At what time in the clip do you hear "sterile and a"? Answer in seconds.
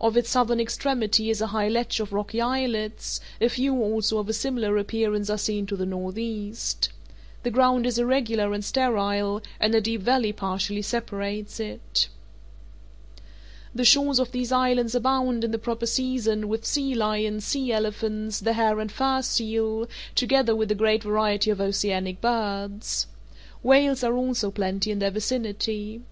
8.64-9.80